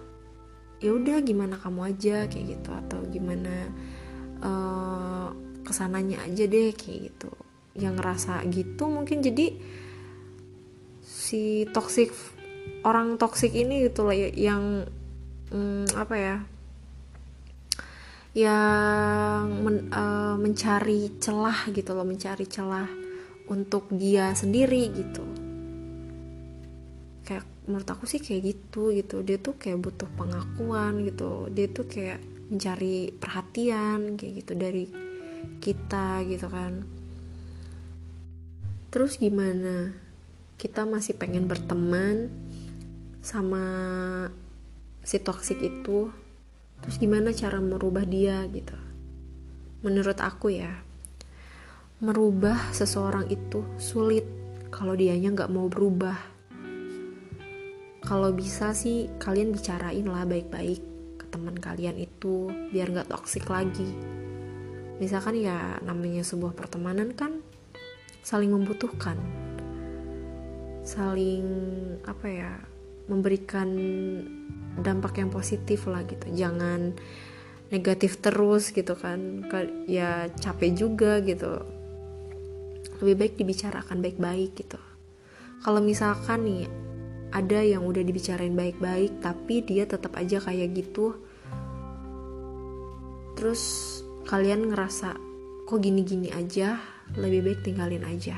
ya 0.78 0.94
udah 0.94 1.18
gimana 1.22 1.58
kamu 1.58 1.80
aja 1.94 2.26
kayak 2.26 2.58
gitu. 2.58 2.70
Atau 2.74 3.00
gimana 3.10 3.70
uh, 4.42 5.30
ke 5.62 5.72
sananya 5.74 6.22
aja 6.26 6.44
deh 6.46 6.74
kayak 6.74 7.14
gitu. 7.14 7.30
Yang 7.78 7.94
ngerasa 8.02 8.42
gitu 8.50 8.84
mungkin 8.90 9.22
jadi 9.22 9.54
si 11.02 11.66
toxic 11.70 12.14
orang 12.86 13.18
toxic 13.18 13.52
ini 13.52 13.90
gitu 13.90 14.06
loh 14.06 14.14
yang 14.16 14.86
hmm, 15.52 15.86
apa 15.96 16.14
ya 16.16 16.36
yang 18.38 19.44
men, 19.64 19.90
uh, 19.90 20.36
mencari 20.38 21.16
celah 21.18 21.68
gitu 21.74 21.90
loh 21.96 22.06
mencari 22.06 22.46
celah 22.46 22.86
untuk 23.48 23.88
dia 23.90 24.36
sendiri 24.36 24.92
gitu 24.92 25.24
menurut 27.68 27.86
aku 27.86 28.08
sih 28.08 28.18
kayak 28.18 28.42
gitu 28.56 28.90
gitu. 28.96 29.20
Dia 29.20 29.36
tuh 29.36 29.60
kayak 29.60 29.78
butuh 29.84 30.08
pengakuan 30.16 31.04
gitu. 31.04 31.52
Dia 31.52 31.68
tuh 31.68 31.84
kayak 31.84 32.18
mencari 32.48 33.12
perhatian 33.12 34.16
kayak 34.16 34.32
gitu 34.42 34.52
dari 34.56 34.84
kita 35.60 36.24
gitu 36.24 36.48
kan. 36.48 36.82
Terus 38.88 39.20
gimana? 39.20 39.92
Kita 40.56 40.88
masih 40.88 41.14
pengen 41.20 41.44
berteman 41.44 42.32
sama 43.20 43.62
si 45.04 45.20
toksik 45.20 45.60
itu. 45.60 46.08
Terus 46.80 46.96
gimana 46.96 47.36
cara 47.36 47.60
merubah 47.60 48.08
dia 48.08 48.48
gitu? 48.48 48.74
Menurut 49.84 50.16
aku 50.18 50.50
ya 50.56 50.72
merubah 51.98 52.70
seseorang 52.70 53.26
itu 53.26 53.66
sulit 53.74 54.22
kalau 54.70 54.94
dianya 54.94 55.34
nggak 55.34 55.50
mau 55.50 55.66
berubah 55.66 56.37
kalau 58.08 58.32
bisa 58.32 58.72
sih 58.72 59.12
kalian 59.20 59.52
bicarain 59.52 60.08
lah 60.08 60.24
baik-baik 60.24 60.80
ke 61.20 61.26
teman 61.28 61.52
kalian 61.52 62.00
itu 62.00 62.48
biar 62.72 62.88
nggak 62.88 63.12
toksik 63.12 63.44
lagi. 63.52 63.84
Misalkan 64.96 65.36
ya 65.36 65.76
namanya 65.84 66.24
sebuah 66.24 66.56
pertemanan 66.56 67.12
kan 67.12 67.44
saling 68.24 68.48
membutuhkan. 68.48 69.20
Saling 70.88 71.44
apa 72.08 72.26
ya 72.32 72.52
memberikan 73.12 73.68
dampak 74.80 75.20
yang 75.20 75.28
positif 75.28 75.84
lah 75.84 76.00
gitu. 76.08 76.32
Jangan 76.32 76.96
negatif 77.68 78.24
terus 78.24 78.72
gitu 78.72 78.96
kan. 78.96 79.44
Ya 79.84 80.32
capek 80.32 80.72
juga 80.72 81.20
gitu. 81.20 81.60
Lebih 83.04 83.16
baik 83.20 83.34
dibicarakan 83.36 84.00
baik-baik 84.00 84.56
gitu. 84.56 84.80
Kalau 85.60 85.84
misalkan 85.84 86.48
nih 86.48 86.87
ada 87.28 87.60
yang 87.60 87.84
udah 87.84 88.00
dibicarain 88.00 88.56
baik-baik 88.56 89.20
tapi 89.20 89.60
dia 89.60 89.84
tetap 89.84 90.16
aja 90.16 90.40
kayak 90.40 90.72
gitu. 90.72 91.16
Terus 93.36 93.62
kalian 94.24 94.72
ngerasa 94.72 95.14
kok 95.68 95.80
gini-gini 95.80 96.32
aja? 96.32 96.80
Lebih 97.16 97.40
baik 97.44 97.60
tinggalin 97.64 98.04
aja. 98.04 98.36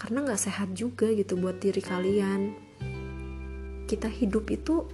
Karena 0.00 0.24
nggak 0.24 0.40
sehat 0.40 0.72
juga 0.72 1.12
gitu 1.12 1.36
buat 1.36 1.60
diri 1.60 1.80
kalian. 1.84 2.56
Kita 3.84 4.08
hidup 4.08 4.48
itu 4.48 4.86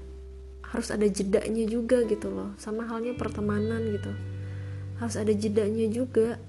harus 0.67 0.91
ada 0.91 1.07
jedanya 1.07 1.63
juga 1.63 2.03
gitu 2.03 2.27
loh 2.27 2.59
sama 2.59 2.87
halnya 2.91 3.15
pertemanan 3.15 3.87
gitu. 3.87 4.11
Harus 4.99 5.15
ada 5.15 5.31
jedanya 5.31 5.87
juga. 5.87 6.43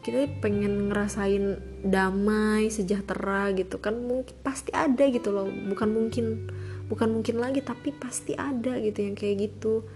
Kita 0.00 0.24
pengen 0.40 0.88
ngerasain 0.88 1.75
damai 1.86 2.68
sejahtera 2.68 3.54
gitu 3.54 3.78
kan 3.78 3.96
mungkin 3.96 4.34
pasti 4.42 4.74
ada 4.74 5.06
gitu 5.08 5.30
loh. 5.30 5.46
Bukan 5.46 5.88
mungkin 5.90 6.50
bukan 6.86 7.18
mungkin 7.18 7.42
lagi 7.42 7.62
tapi 7.62 7.94
pasti 7.94 8.34
ada 8.34 8.78
gitu 8.82 9.06
yang 9.06 9.14
kayak 9.14 9.50
gitu. 9.50 9.86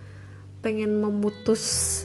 Pengen 0.64 1.02
memutus 1.02 2.04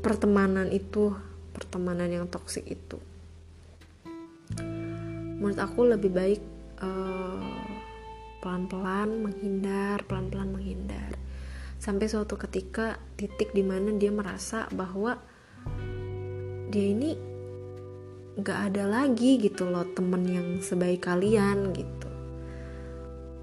pertemanan 0.00 0.70
itu 0.72 1.12
pertemanan 1.52 2.08
yang 2.08 2.26
toksik 2.30 2.64
itu. 2.70 2.98
Menurut 5.40 5.56
aku 5.56 5.80
lebih 5.88 6.12
baik 6.12 6.42
uh, 6.84 7.64
pelan-pelan 8.40 9.24
menghindar 9.24 10.04
pelan-pelan 10.08 10.52
menghindar. 10.52 11.16
Sampai 11.80 12.12
suatu 12.12 12.36
ketika 12.36 13.00
titik 13.16 13.56
di 13.56 13.64
mana 13.64 13.88
dia 13.96 14.12
merasa 14.12 14.68
bahwa 14.68 15.16
dia 16.68 16.86
ini 16.92 17.29
nggak 18.40 18.72
ada 18.72 18.84
lagi 18.88 19.36
gitu 19.36 19.68
loh 19.68 19.84
temen 19.92 20.24
yang 20.24 20.48
sebaik 20.64 21.04
kalian 21.04 21.76
gitu. 21.76 22.08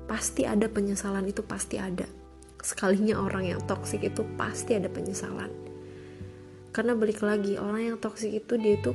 Pasti 0.10 0.44
ada 0.50 0.66
penyesalan 0.66 1.30
itu 1.30 1.46
pasti 1.46 1.78
ada. 1.78 2.10
Sekalinya 2.58 3.22
orang 3.22 3.54
yang 3.54 3.62
toksik 3.64 4.02
itu 4.02 4.26
pasti 4.36 4.74
ada 4.74 4.90
penyesalan. 4.90 5.54
Karena 6.74 6.98
balik 6.98 7.22
lagi 7.22 7.58
orang 7.58 7.94
yang 7.94 7.98
toksik 8.02 8.34
itu 8.34 8.58
dia 8.58 8.78
itu 8.78 8.92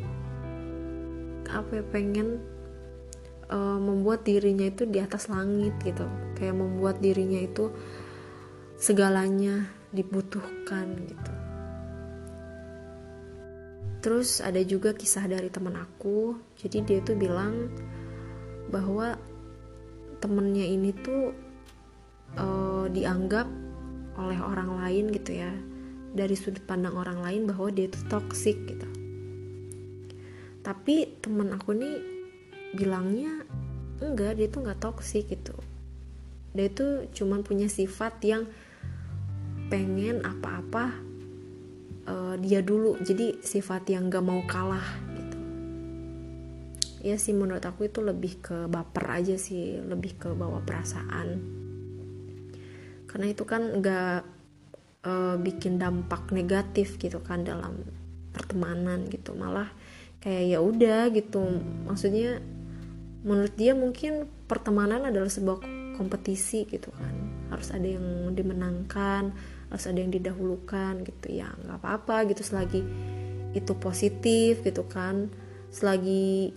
apa 1.52 1.82
ya 1.82 1.84
pengen 1.84 2.40
uh, 3.50 3.78
membuat 3.78 4.24
dirinya 4.26 4.66
itu 4.66 4.86
di 4.86 4.98
atas 4.98 5.30
langit 5.30 5.74
gitu. 5.86 6.06
Kayak 6.34 6.58
membuat 6.58 6.98
dirinya 6.98 7.38
itu 7.38 7.70
segalanya 8.78 9.70
dibutuhkan 9.94 11.06
gitu 11.06 11.41
terus 14.02 14.42
ada 14.42 14.58
juga 14.66 14.92
kisah 14.92 15.30
dari 15.30 15.46
teman 15.48 15.78
aku. 15.78 16.34
Jadi 16.58 16.82
dia 16.82 16.98
tuh 17.00 17.14
bilang 17.14 17.70
bahwa 18.68 19.14
temennya 20.18 20.66
ini 20.66 20.90
tuh 20.90 21.30
uh, 22.36 22.90
dianggap 22.90 23.46
oleh 24.18 24.38
orang 24.42 24.82
lain 24.82 25.14
gitu 25.14 25.38
ya. 25.38 25.54
Dari 26.12 26.36
sudut 26.36 26.60
pandang 26.68 26.98
orang 26.98 27.24
lain 27.24 27.48
bahwa 27.48 27.72
dia 27.72 27.88
itu 27.88 27.96
toksik 28.10 28.58
gitu. 28.68 28.88
Tapi 30.60 31.22
temen 31.22 31.54
aku 31.54 31.72
nih 31.72 31.96
bilangnya 32.76 33.46
enggak 34.02 34.36
dia 34.36 34.50
tuh 34.50 34.66
nggak 34.66 34.82
toksik 34.82 35.30
gitu. 35.30 35.56
Dia 36.52 36.68
tuh 36.68 37.08
cuman 37.16 37.40
punya 37.46 37.70
sifat 37.70 38.20
yang 38.26 38.44
pengen 39.72 40.20
apa-apa 40.20 41.11
uh, 42.06 42.34
dia 42.38 42.60
dulu. 42.62 42.98
Jadi 43.02 43.42
sifat 43.42 43.90
yang 43.90 44.10
gak 44.10 44.24
mau 44.24 44.42
kalah 44.46 44.86
gitu. 45.18 45.38
Ya 47.02 47.18
sih 47.18 47.34
menurut 47.34 47.62
aku 47.62 47.90
itu 47.90 47.98
lebih 47.98 48.42
ke 48.42 48.66
baper 48.70 49.04
aja 49.22 49.36
sih. 49.38 49.78
Lebih 49.82 50.12
ke 50.18 50.28
bawa 50.34 50.62
perasaan. 50.62 51.28
Karena 53.06 53.26
itu 53.28 53.44
kan 53.44 53.82
gak 53.82 54.20
uh, 55.04 55.36
bikin 55.36 55.76
dampak 55.76 56.30
negatif 56.32 56.96
gitu 56.96 57.20
kan 57.20 57.44
dalam 57.44 57.82
pertemanan 58.32 59.06
gitu. 59.10 59.34
Malah 59.36 59.68
kayak 60.22 60.44
ya 60.56 60.58
udah 60.62 61.10
gitu. 61.12 61.42
Maksudnya 61.86 62.40
menurut 63.22 63.54
dia 63.54 63.74
mungkin 63.74 64.26
pertemanan 64.50 65.06
adalah 65.06 65.30
sebuah 65.30 65.62
kompetisi 65.94 66.66
gitu 66.66 66.90
kan. 66.94 67.14
Harus 67.52 67.68
ada 67.70 67.84
yang 67.84 68.32
dimenangkan 68.32 69.36
harus 69.72 69.88
ada 69.88 70.04
yang 70.04 70.12
didahulukan 70.12 71.00
gitu 71.00 71.32
ya 71.32 71.48
nggak 71.48 71.80
apa-apa 71.80 72.28
gitu 72.28 72.44
selagi 72.44 72.84
itu 73.56 73.72
positif 73.80 74.60
gitu 74.60 74.84
kan 74.84 75.32
selagi 75.72 76.52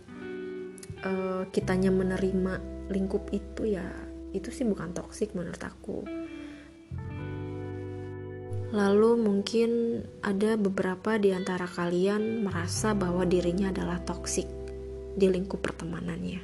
uh, 1.08 1.47
kitanya 1.56 1.95
menerima 1.95 2.60
lingkup 2.91 3.32
itu 3.32 3.80
ya 3.80 3.88
itu 4.36 4.51
sih 4.51 4.67
bukan 4.67 4.91
toksik 4.91 5.32
menurut 5.32 5.63
aku 5.63 6.04
Lalu 8.75 9.23
mungkin 9.23 10.04
ada 10.19 10.60
beberapa 10.60 11.15
di 11.15 11.32
antara 11.32 11.63
kalian 11.63 12.43
merasa 12.43 12.91
bahwa 12.91 13.23
dirinya 13.23 13.71
adalah 13.71 14.04
toksik 14.04 14.51
di 15.15 15.32
lingkup 15.32 15.63
pertemanannya. 15.63 16.43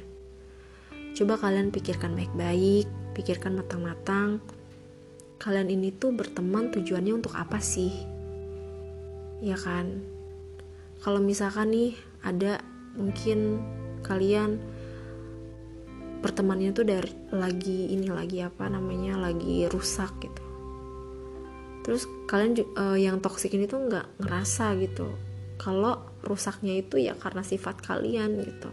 Coba 1.12 1.36
kalian 1.36 1.68
pikirkan 1.68 2.16
baik-baik, 2.16 2.88
pikirkan 3.12 3.60
matang-matang. 3.60 4.40
Kalian 5.42 5.74
ini 5.74 5.90
tuh 5.90 6.14
berteman 6.14 6.70
tujuannya 6.70 7.18
untuk 7.18 7.34
apa 7.34 7.58
sih? 7.58 7.90
Ya 9.42 9.58
kan? 9.58 10.06
Kalau 11.02 11.18
misalkan 11.18 11.74
nih 11.74 11.98
ada 12.22 12.62
mungkin 12.94 13.58
kalian 14.06 14.62
pertemanannya 16.22 16.70
tuh 16.70 16.86
dari 16.86 17.10
lagi 17.34 17.90
ini 17.90 18.06
lagi 18.06 18.38
apa 18.38 18.70
namanya 18.70 19.18
lagi 19.18 19.66
rusak 19.66 20.14
gitu. 20.22 20.44
Terus 21.82 22.06
kalian 22.30 22.62
uh, 22.78 22.94
yang 22.94 23.18
toksik 23.18 23.58
ini 23.58 23.66
tuh 23.66 23.82
nggak 23.90 24.22
ngerasa 24.22 24.78
gitu 24.78 25.10
kalau 25.58 25.98
rusaknya 26.26 26.82
itu 26.82 26.98
ya 26.98 27.14
karena 27.14 27.46
sifat 27.46 27.82
kalian 27.82 28.42
gitu 28.42 28.70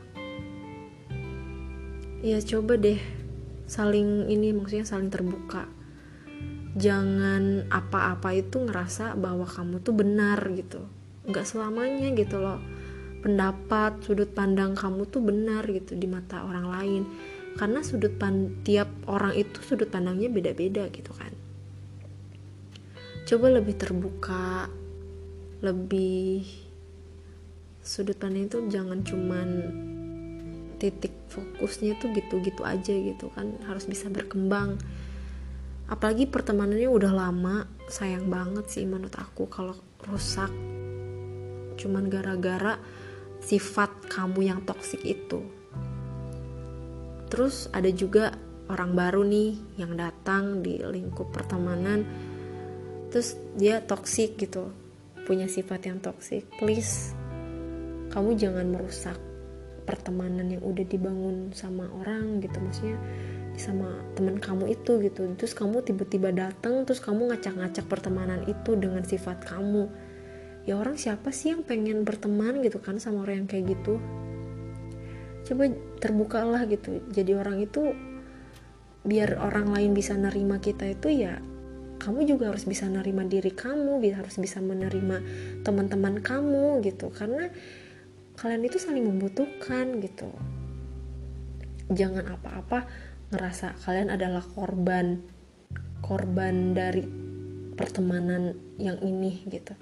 ya 2.25 2.41
coba 2.43 2.75
deh 2.75 2.99
saling 3.69 4.27
ini 4.27 4.51
maksudnya 4.51 4.83
saling 4.83 5.13
terbuka 5.13 5.69
jangan 6.79 7.67
apa-apa 7.67 8.31
itu 8.39 8.63
ngerasa 8.63 9.19
bahwa 9.19 9.43
kamu 9.43 9.83
tuh 9.83 9.91
benar 9.91 10.39
gitu. 10.55 10.87
Nggak 11.27 11.45
selamanya 11.45 12.15
gitu 12.15 12.39
loh. 12.39 12.63
Pendapat 13.19 13.99
sudut 14.07 14.31
pandang 14.31 14.79
kamu 14.79 15.03
tuh 15.11 15.19
benar 15.19 15.67
gitu 15.67 15.99
di 15.99 16.07
mata 16.07 16.47
orang 16.47 16.71
lain. 16.71 17.03
Karena 17.59 17.83
sudut 17.83 18.15
pan 18.15 18.63
tiap 18.63 18.87
orang 19.11 19.35
itu 19.35 19.59
sudut 19.59 19.91
pandangnya 19.91 20.31
beda-beda 20.31 20.87
gitu 20.87 21.11
kan. 21.11 21.35
Coba 23.27 23.59
lebih 23.59 23.75
terbuka 23.75 24.71
lebih 25.59 26.47
sudut 27.83 28.15
pandang 28.15 28.47
itu 28.47 28.63
jangan 28.71 29.03
cuman 29.03 29.49
titik 30.79 31.11
fokusnya 31.27 31.99
tuh 31.99 32.15
gitu-gitu 32.15 32.63
aja 32.63 32.95
gitu 32.95 33.27
kan. 33.35 33.59
Harus 33.67 33.83
bisa 33.83 34.07
berkembang 34.07 34.79
apalagi 35.89 36.29
pertemanannya 36.29 36.85
udah 36.85 37.11
lama 37.11 37.65
sayang 37.89 38.29
banget 38.29 38.69
sih 38.69 38.85
menurut 38.85 39.17
aku 39.17 39.49
kalau 39.49 39.73
rusak. 40.05 40.53
Cuman 41.75 42.07
gara-gara 42.07 42.77
sifat 43.41 44.07
kamu 44.07 44.53
yang 44.53 44.61
toksik 44.63 45.01
itu. 45.01 45.41
Terus 47.29 47.69
ada 47.73 47.89
juga 47.89 48.33
orang 48.69 48.93
baru 48.93 49.25
nih 49.25 49.81
yang 49.81 49.97
datang 49.97 50.61
di 50.61 50.77
lingkup 50.77 51.33
pertemanan. 51.33 52.05
Terus 53.09 53.33
dia 53.57 53.81
toksik 53.81 54.37
gitu 54.37 54.69
punya 55.25 55.49
sifat 55.49 55.89
yang 55.89 55.97
toksik. 55.97 56.45
Please 56.61 57.17
kamu 58.09 58.37
jangan 58.37 58.65
merusak 58.69 59.17
pertemanan 59.85 60.49
yang 60.53 60.61
udah 60.61 60.85
dibangun 60.85 61.49
sama 61.53 61.89
orang 62.01 62.41
gitu. 62.41 62.57
Maksudnya 62.61 62.97
sama 63.59 64.01
teman 64.15 64.39
kamu 64.39 64.73
itu 64.73 64.97
gitu. 65.03 65.27
Terus 65.35 65.53
kamu 65.53 65.83
tiba-tiba 65.83 66.31
datang 66.31 66.87
terus 66.87 67.03
kamu 67.03 67.29
ngacak-ngacak 67.35 67.85
pertemanan 67.85 68.47
itu 68.47 68.73
dengan 68.79 69.03
sifat 69.03 69.43
kamu. 69.45 69.91
Ya 70.63 70.79
orang 70.79 70.95
siapa 70.95 71.29
sih 71.35 71.51
yang 71.51 71.67
pengen 71.67 72.07
berteman 72.07 72.63
gitu 72.63 72.79
kan 72.79 72.97
sama 72.97 73.27
orang 73.27 73.45
yang 73.45 73.49
kayak 73.51 73.75
gitu? 73.75 73.99
Coba 75.45 75.69
terbukalah 75.99 76.65
gitu. 76.71 77.03
Jadi 77.11 77.31
orang 77.35 77.59
itu 77.59 77.93
biar 79.03 79.39
orang 79.39 79.71
lain 79.71 79.91
bisa 79.95 80.15
nerima 80.15 80.59
kita 80.59 80.83
itu 80.83 81.23
ya 81.23 81.39
kamu 81.99 82.27
juga 82.27 82.51
harus 82.51 82.63
bisa 82.67 82.87
nerima 82.87 83.23
diri 83.27 83.51
kamu 83.51 83.99
harus 84.15 84.35
bisa 84.39 84.63
menerima 84.63 85.19
teman-teman 85.67 86.23
kamu 86.23 86.79
gitu. 86.87 87.11
Karena 87.11 87.51
kalian 88.39 88.63
itu 88.63 88.79
saling 88.79 89.03
membutuhkan 89.03 89.99
gitu. 89.99 90.31
Jangan 91.91 92.29
apa-apa 92.39 92.87
ngerasa 93.29 93.77
kalian 93.85 94.09
adalah 94.09 94.41
korban 94.41 95.21
korban 96.01 96.73
dari 96.73 97.05
pertemanan 97.77 98.57
yang 98.81 98.97
ini 99.05 99.45
gitu. 99.47 99.77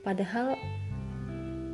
Padahal 0.00 0.56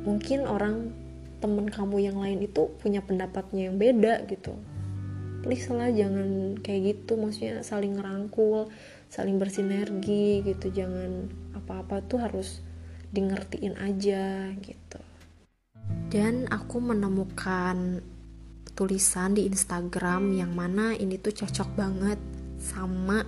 mungkin 0.03 0.49
orang 0.49 0.91
temen 1.39 1.71
kamu 1.71 2.03
yang 2.03 2.17
lain 2.19 2.43
itu 2.43 2.67
punya 2.81 2.99
pendapatnya 2.99 3.71
yang 3.71 3.79
beda 3.79 4.27
gitu. 4.27 4.57
Please 5.39 5.71
lah 5.71 5.87
jangan 5.87 6.59
kayak 6.59 6.97
gitu. 6.97 7.15
Maksudnya 7.15 7.63
saling 7.63 7.95
ngerangkul 7.95 8.67
saling 9.07 9.39
bersinergi 9.39 10.43
gitu. 10.43 10.67
Jangan 10.73 11.31
apa-apa 11.55 12.03
tuh 12.03 12.19
harus 12.19 12.59
di 13.09 13.23
ngertiin 13.23 13.79
aja 13.79 14.51
gitu. 14.59 14.99
Dan 16.09 16.49
aku 16.51 16.83
menemukan 16.83 18.03
tulisan 18.79 19.35
di 19.35 19.43
Instagram 19.43 20.31
yang 20.31 20.55
mana 20.55 20.95
ini 20.95 21.19
tuh 21.19 21.35
cocok 21.35 21.75
banget 21.75 22.19
sama 22.63 23.27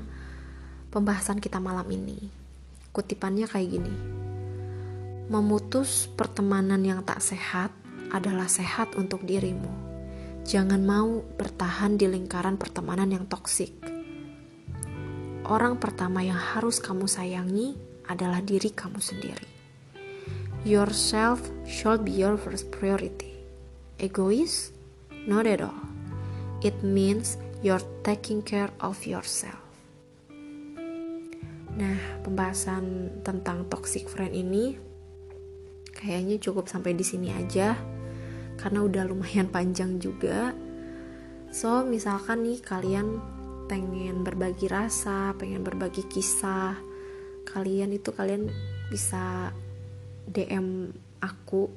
pembahasan 0.87 1.43
kita 1.43 1.59
malam 1.59 1.91
ini 1.91 2.31
kutipannya 2.95 3.51
kayak 3.51 3.67
gini 3.67 3.95
memutus 5.27 6.07
pertemanan 6.07 6.79
yang 6.87 7.03
tak 7.03 7.19
sehat 7.19 7.75
adalah 8.15 8.47
sehat 8.47 8.95
untuk 8.95 9.27
dirimu 9.27 9.91
Jangan 10.41 10.81
mau 10.81 11.21
bertahan 11.37 12.01
di 12.01 12.09
lingkaran 12.09 12.57
pertemanan 12.57 13.13
yang 13.13 13.29
toksik. 13.29 13.77
Orang 15.45 15.77
pertama 15.77 16.25
yang 16.25 16.37
harus 16.37 16.81
kamu 16.81 17.05
sayangi 17.05 17.77
adalah 18.09 18.41
diri 18.41 18.73
kamu 18.73 18.97
sendiri. 18.97 19.49
Yourself 20.65 21.41
should 21.65 22.05
be 22.05 22.13
your 22.13 22.37
first 22.41 22.73
priority. 22.73 23.37
Egois? 24.01 24.73
Not 25.29 25.45
at 25.45 25.61
all. 25.61 25.81
It 26.61 26.81
means 26.81 27.37
you're 27.61 27.83
taking 28.01 28.41
care 28.41 28.69
of 28.81 28.97
yourself. 29.05 29.61
Nah, 31.71 31.97
pembahasan 32.25 33.17
tentang 33.23 33.65
toxic 33.71 34.05
friend 34.09 34.35
ini 34.35 34.91
kayaknya 36.01 36.41
cukup 36.41 36.65
sampai 36.65 36.97
di 36.97 37.05
sini 37.05 37.29
aja 37.29 37.77
karena 38.57 38.81
udah 38.81 39.03
lumayan 39.05 39.47
panjang 39.55 40.01
juga 40.01 40.55
so 41.53 41.83
misalkan 41.85 42.47
nih 42.47 42.59
kalian 42.63 43.21
pengen 43.69 44.25
berbagi 44.25 44.67
rasa 44.67 45.35
pengen 45.37 45.61
berbagi 45.61 46.03
kisah 46.07 46.75
kalian 47.47 47.93
itu 47.95 48.11
kalian 48.11 48.47
bisa 48.89 49.51
DM 50.27 50.91
aku 51.19 51.67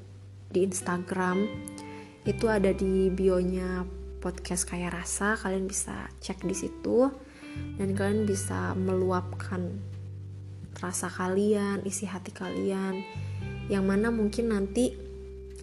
di 0.51 0.67
Instagram 0.67 1.47
itu 2.25 2.49
ada 2.49 2.73
di 2.73 3.13
bionya 3.13 3.85
podcast 4.21 4.65
kayak 4.65 4.97
rasa 4.97 5.37
kalian 5.37 5.69
bisa 5.69 6.09
cek 6.25 6.45
di 6.45 6.57
situ 6.57 7.13
dan 7.77 7.93
kalian 7.93 8.25
bisa 8.25 8.73
meluapkan 8.75 9.77
rasa 10.81 11.13
kalian 11.13 11.85
isi 11.85 12.09
hati 12.09 12.33
kalian 12.33 13.05
yang 13.69 13.85
mana 13.85 14.09
mungkin 14.13 14.53
nanti 14.53 15.05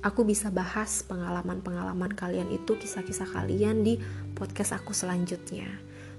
aku 0.01 0.25
bisa 0.25 0.49
bahas 0.49 1.05
pengalaman-pengalaman 1.05 2.11
kalian 2.17 2.49
itu, 2.49 2.73
kisah-kisah 2.73 3.29
kalian 3.29 3.85
di 3.85 4.01
podcast 4.33 4.73
aku 4.73 4.91
selanjutnya. 4.97 5.69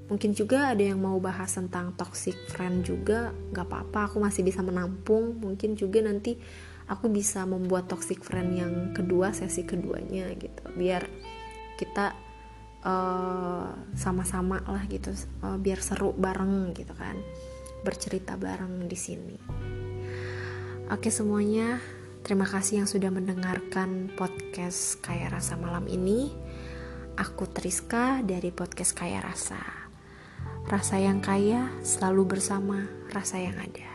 Mungkin 0.06 0.34
juga 0.34 0.74
ada 0.74 0.82
yang 0.82 1.02
mau 1.02 1.18
bahas 1.18 1.50
tentang 1.54 1.94
toxic 1.98 2.34
friend 2.50 2.86
juga, 2.86 3.34
gak 3.50 3.66
apa-apa, 3.66 4.10
aku 4.10 4.22
masih 4.22 4.46
bisa 4.46 4.62
menampung. 4.62 5.38
Mungkin 5.40 5.74
juga 5.74 6.02
nanti 6.04 6.38
aku 6.92 7.08
bisa 7.08 7.48
membuat 7.48 7.88
toxic 7.88 8.20
friend 8.20 8.52
yang 8.52 8.74
kedua, 8.92 9.32
sesi 9.32 9.64
keduanya 9.64 10.28
gitu, 10.36 10.60
biar 10.76 11.08
kita 11.80 12.12
uh, 12.84 13.72
sama-sama 13.96 14.60
lah 14.68 14.84
gitu, 14.92 15.08
uh, 15.40 15.56
biar 15.56 15.80
seru 15.80 16.12
bareng 16.12 16.76
gitu 16.76 16.92
kan, 16.92 17.16
bercerita 17.80 18.36
bareng 18.36 18.84
di 18.84 18.98
sini. 19.00 19.36
Oke 20.92 21.08
semuanya, 21.08 21.80
Terima 22.22 22.46
kasih 22.46 22.78
yang 22.78 22.86
sudah 22.86 23.10
mendengarkan 23.10 24.06
podcast 24.14 25.02
Kaya 25.02 25.26
Rasa 25.26 25.58
malam 25.58 25.90
ini. 25.90 26.30
Aku 27.18 27.50
Triska 27.50 28.22
dari 28.22 28.54
podcast 28.54 28.94
Kaya 28.94 29.18
Rasa. 29.18 29.58
Rasa 30.70 31.02
yang 31.02 31.18
kaya 31.18 31.74
selalu 31.82 32.38
bersama 32.38 32.86
rasa 33.10 33.42
yang 33.42 33.58
ada. 33.58 33.91